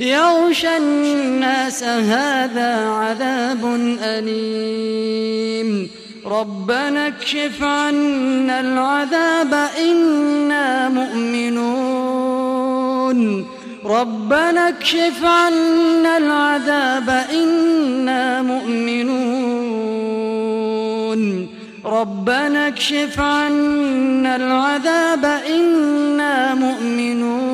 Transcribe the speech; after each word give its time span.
يغشى 0.00 0.76
الناس 0.76 1.84
هذا 1.84 2.88
عذاب 2.88 3.64
أليم. 4.02 5.90
ربنا 6.26 7.06
اكشف 7.06 7.62
عنا 7.62 8.60
العذاب 8.60 9.68
إنا 9.78 10.88
مؤمنون. 10.88 11.84
ربنا 13.84 14.68
اكشف 14.68 15.24
عنا 15.24 16.18
العذاب 16.18 17.24
إنا 17.34 18.42
مؤمنون. 18.42 19.54
ربنا 21.84 22.68
اكشف 22.68 23.20
عنا 23.20 24.36
العذاب 24.36 25.24
إنا 25.24 26.54
مؤمنون. 26.54 27.53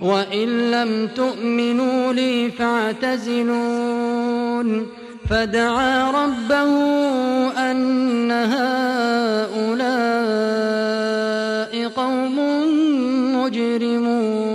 وإن 0.00 0.70
لم 0.70 1.08
تؤمنوا 1.16 2.12
لي 2.12 2.50
فاعتزلون 2.50 3.70
فدعا 5.30 6.10
ربه 6.10 6.70
أن 7.70 8.30
هؤلاء 8.30 9.80
قوم 11.88 12.36
مجرمون 13.36 14.50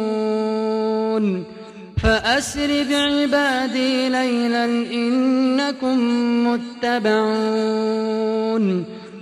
فأسر 2.04 2.84
بعبادي 2.90 4.10
ليلا 4.10 4.66
إنكم 4.94 5.98
متبعون 6.48 8.06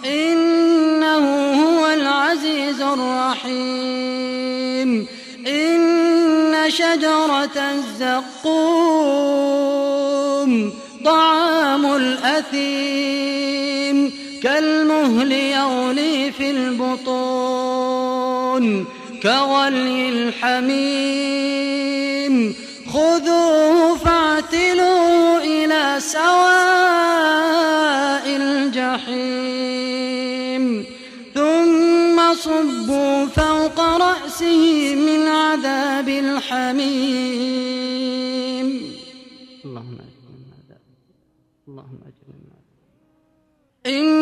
إنه 0.04 1.24
هو 1.62 1.86
العزيز 1.86 2.80
الرحيم 2.80 4.26
إن 5.46 6.54
شجرة 6.68 7.56
الزقوم 7.70 8.92
طعام 11.04 11.94
الأثيم 11.94 13.71
كالمهل 14.42 15.32
يغلي 15.32 16.32
في 16.32 16.50
البطون 16.50 17.84
كغلي 19.22 20.08
الحميم. 20.08 21.54
خذوه 22.92 23.96
فاعتلوه 23.96 25.38
إلى 25.38 26.00
سواء 26.00 26.36
الجحيم. 28.36 29.84
ثم 31.34 32.34
صبوا 32.34 33.26
فوق 33.26 33.80
رأسه 33.80 34.94
من 34.94 35.28
عذاب 35.28 36.08
الحميم. 36.08 37.52
اللهم 39.64 39.98
هذا 39.98 40.76
اللهم 41.68 42.00
هذا 42.04 42.12
إن 43.86 44.21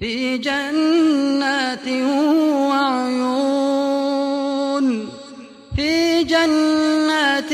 في 0.00 0.38
جنات 0.38 1.88
وعيون 2.68 3.56
في 5.76 6.22
جنات 6.24 7.52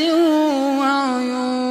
وعيون 0.79 1.63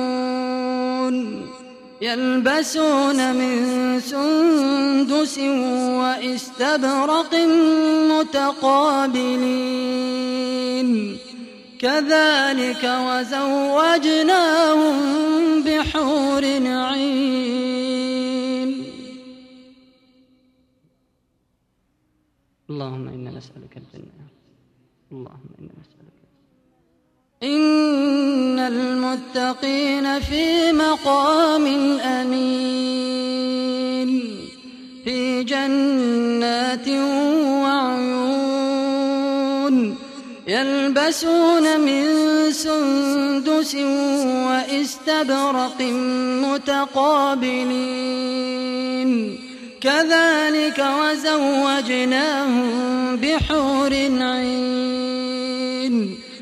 يلبسون 2.02 3.36
من 3.36 4.00
سندس 4.00 5.40
واستبرق 6.00 7.36
متقابلين. 8.12 9.72
كذلك 11.82 12.84
وزوجناهم 13.08 14.96
بحور 15.64 16.44
عين 16.66 16.91
اللهم 25.12 25.50
إنا 25.60 25.70
نسألك 25.82 26.22
إن 27.44 28.60
المتقين 28.60 30.20
في 30.20 30.72
مقام 30.72 31.66
أمين 32.00 33.32
في 35.06 35.44
جنات 35.44 36.88
وعيون 37.64 38.42
يلبسون 40.48 41.80
من 41.82 42.06
سندس 42.52 43.76
واستبرق 44.46 45.82
متقابلين. 46.46 47.92
كذلك 49.82 50.86
وزوجناهم 51.02 52.68
بحور 53.16 53.94
عين. 54.22 55.01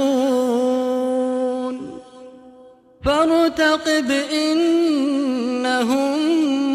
فارتقب 3.06 4.12
إنهم 4.32 6.16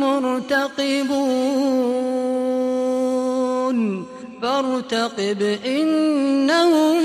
مرتقبون. 0.01 1.33
فارتقب 4.43 5.59
إنهم 5.67 6.99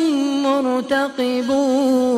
مرتقبون. 0.44 2.18